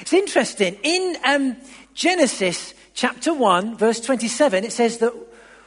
[0.00, 0.78] It's interesting.
[0.82, 1.56] In um,
[1.94, 5.12] Genesis chapter 1, verse 27, it says that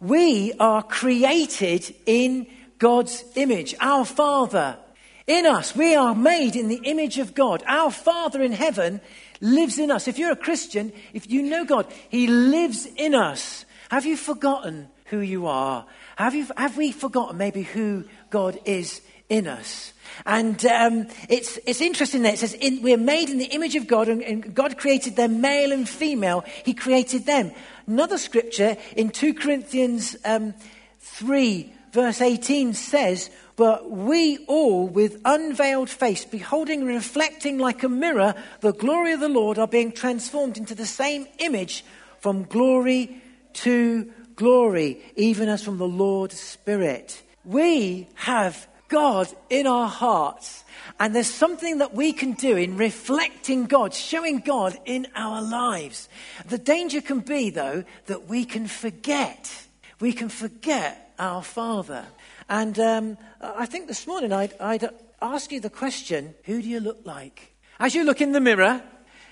[0.00, 2.46] we are created in
[2.78, 3.74] God's image.
[3.80, 4.78] Our Father
[5.26, 5.74] in us.
[5.74, 7.62] We are made in the image of God.
[7.66, 9.00] Our Father in heaven
[9.40, 10.08] lives in us.
[10.08, 13.64] If you're a Christian, if you know God, He lives in us.
[13.90, 15.86] Have you forgotten who you are?
[16.16, 19.92] Have, you, have we forgotten maybe who God is in us?
[20.26, 23.86] And um, it's, it's interesting that it says in, we're made in the image of
[23.86, 26.44] God, and, and, God created them male and female.
[26.64, 27.52] He created them.
[27.86, 30.54] Another scripture in 2 Corinthians um,
[31.00, 37.88] 3, verse 18 says, But we all, with unveiled face, beholding and reflecting like a
[37.88, 41.84] mirror the glory of the Lord, are being transformed into the same image
[42.20, 43.20] from glory
[43.54, 47.22] to glory, even as from the Lord's Spirit.
[47.44, 50.64] We have God in our hearts.
[51.00, 56.08] And there's something that we can do in reflecting God, showing God in our lives.
[56.46, 59.66] The danger can be, though, that we can forget.
[60.00, 62.04] We can forget our Father.
[62.48, 64.88] And um, I think this morning I'd, I'd
[65.22, 67.54] ask you the question who do you look like?
[67.80, 68.82] As you look in the mirror,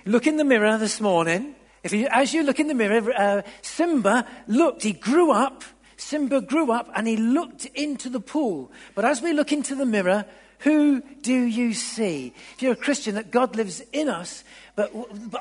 [0.07, 1.55] look in the mirror this morning.
[1.83, 5.65] If you, as you look in the mirror, uh, Simba looked, he grew up.
[6.03, 8.71] Simba grew up and he looked into the pool.
[8.95, 10.27] But as we look into the mirror,
[10.59, 12.33] who do you see?
[12.55, 14.45] If you're a Christian, that God lives in us,
[14.75, 14.93] but,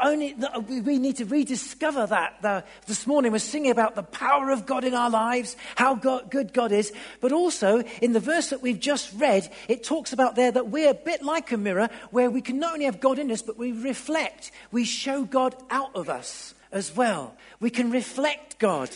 [0.02, 0.36] only
[0.68, 2.66] we need to rediscover that.
[2.86, 6.72] This morning we're singing about the power of God in our lives, how good God
[6.72, 6.92] is.
[7.22, 10.90] But also in the verse that we've just read, it talks about there that we're
[10.90, 13.58] a bit like a mirror where we can not only have God in us, but
[13.58, 17.36] we reflect, we show God out of us as well.
[17.59, 18.90] We can reflect God.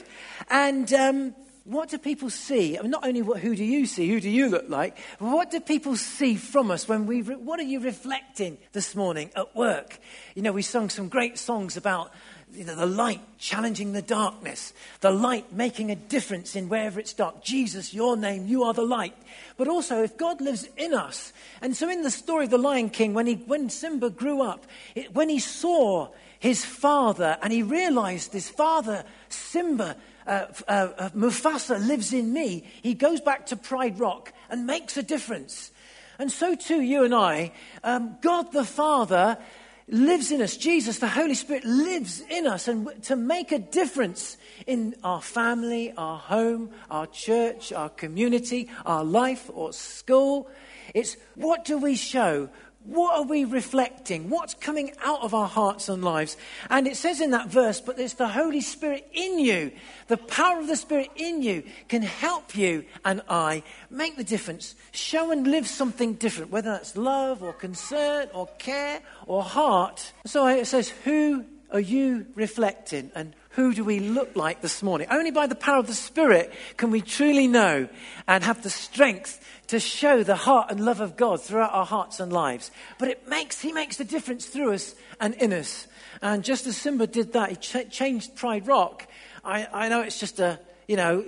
[0.49, 1.35] And um,
[1.65, 2.77] what do people see?
[2.77, 5.49] I mean, not only what, who do you see, who do you look like, what
[5.49, 9.55] do people see from us when we, re- what are you reflecting this morning at
[9.55, 9.99] work?
[10.35, 12.11] You know, we sung some great songs about
[12.53, 17.13] you know, the light challenging the darkness, the light making a difference in wherever it's
[17.13, 17.43] dark.
[17.43, 19.15] Jesus, your name, you are the light.
[19.57, 22.91] But also, if God lives in us, and so in the story of the Lion
[22.91, 27.63] King, when, he, when Simba grew up, it, when he saw his father and he
[27.63, 33.55] realized his father, Simba, uh, uh, uh, Mufasa lives in me, he goes back to
[33.55, 35.71] Pride Rock and makes a difference.
[36.17, 37.51] And so too, you and I,
[37.83, 39.37] um, God the Father
[39.87, 40.57] lives in us.
[40.57, 42.67] Jesus, the Holy Spirit, lives in us.
[42.67, 49.03] And to make a difference in our family, our home, our church, our community, our
[49.03, 50.49] life or school,
[50.93, 52.49] it's what do we show?
[52.85, 54.29] What are we reflecting?
[54.29, 56.37] What's coming out of our hearts and lives?
[56.69, 59.71] And it says in that verse, but it's the Holy Spirit in you.
[60.07, 64.75] The power of the Spirit in you can help you and I make the difference.
[64.91, 70.13] Show and live something different, whether that's love or concern or care or heart.
[70.25, 73.11] So it says, who are you reflecting?
[73.15, 75.07] And who do we look like this morning?
[75.09, 77.87] Only by the power of the Spirit can we truly know
[78.27, 82.19] and have the strength to show the heart and love of God throughout our hearts
[82.19, 82.69] and lives.
[82.99, 85.87] But it makes, He makes the difference through us and in us.
[86.21, 89.07] And just as Simba did that, he ch- changed Pride Rock.
[89.43, 91.21] I, I know it's just a, you know,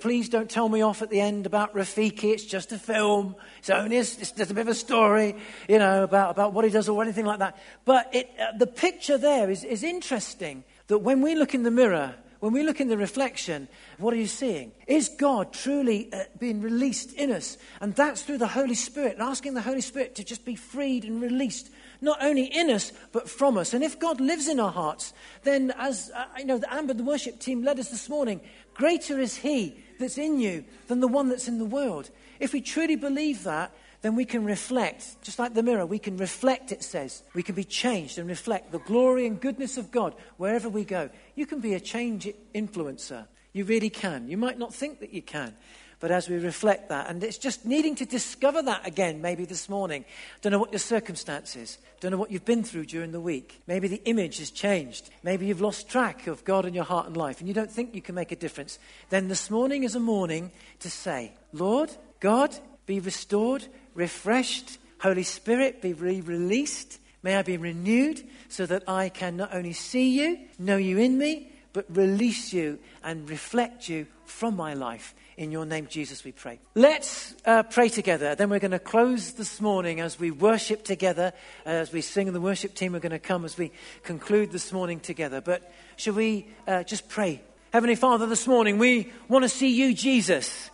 [0.00, 2.32] please don't tell me off at the end about Rafiki.
[2.32, 3.36] It's just a film.
[3.58, 5.36] It's only a, it's just a bit of a story,
[5.68, 7.58] you know, about, about what he does or anything like that.
[7.84, 11.70] But it, uh, the picture there is, is interesting that when we look in the
[11.70, 14.72] mirror, when we look in the reflection, what are you seeing?
[14.86, 17.56] Is God truly uh, being released in us?
[17.80, 21.22] And that's through the Holy Spirit, asking the Holy Spirit to just be freed and
[21.22, 21.70] released,
[22.02, 23.72] not only in us, but from us.
[23.72, 27.02] And if God lives in our hearts, then as uh, you know, the Amber, the
[27.02, 28.42] worship team led us this morning,
[28.74, 32.10] greater is He that's in you than the one that's in the world.
[32.40, 33.72] If we truly believe that,
[34.04, 37.22] then we can reflect, just like the mirror, we can reflect, it says.
[37.32, 41.08] We can be changed and reflect the glory and goodness of God wherever we go.
[41.36, 43.24] You can be a change influencer.
[43.54, 44.28] You really can.
[44.28, 45.54] You might not think that you can.
[46.00, 49.70] But as we reflect that, and it's just needing to discover that again, maybe this
[49.70, 50.04] morning.
[50.42, 53.62] Don't know what your circumstances, don't know what you've been through during the week.
[53.66, 55.08] Maybe the image has changed.
[55.22, 57.94] Maybe you've lost track of God in your heart and life, and you don't think
[57.94, 58.78] you can make a difference.
[59.08, 61.90] Then this morning is a morning to say, Lord,
[62.20, 64.78] God, be restored, refreshed.
[65.00, 66.98] Holy Spirit, be re released.
[67.22, 71.16] May I be renewed so that I can not only see you, know you in
[71.16, 75.14] me, but release you and reflect you from my life.
[75.36, 76.60] In your name, Jesus, we pray.
[76.74, 78.36] Let's uh, pray together.
[78.36, 81.32] Then we're going to close this morning as we worship together,
[81.64, 83.72] as we sing, and the worship team are going to come as we
[84.04, 85.40] conclude this morning together.
[85.40, 87.40] But shall we uh, just pray?
[87.72, 90.70] Heavenly Father, this morning we want to see you, Jesus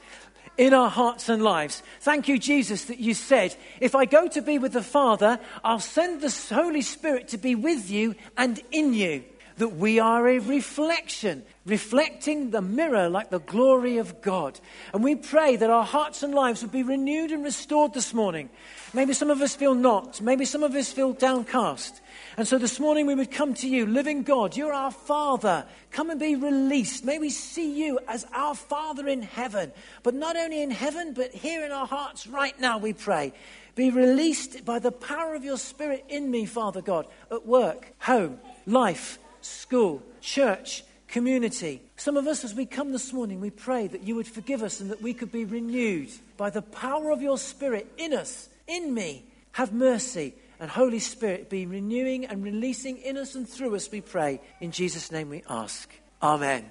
[0.60, 1.82] in our hearts and lives.
[2.00, 5.80] Thank you, Jesus, that you said, if I go to be with the Father, I'll
[5.80, 9.24] send the Holy Spirit to be with you and in you.
[9.60, 14.58] That we are a reflection, reflecting the mirror like the glory of God.
[14.94, 18.48] And we pray that our hearts and lives would be renewed and restored this morning.
[18.94, 22.00] Maybe some of us feel not, maybe some of us feel downcast.
[22.38, 25.66] And so this morning we would come to you, living God, you're our Father.
[25.90, 27.04] Come and be released.
[27.04, 29.72] May we see you as our Father in heaven.
[30.02, 33.34] But not only in heaven, but here in our hearts right now, we pray.
[33.74, 38.40] Be released by the power of your Spirit in me, Father God, at work, home,
[38.66, 41.82] life, school, church, community.
[41.96, 44.81] Some of us, as we come this morning, we pray that you would forgive us
[44.81, 48.94] and that we could be renewed by the power of your Spirit in us, in
[48.94, 49.25] me.
[49.52, 54.00] Have mercy and Holy Spirit be renewing and releasing in us and through us, we
[54.00, 54.40] pray.
[54.60, 55.90] In Jesus' name we ask.
[56.22, 56.70] Amen.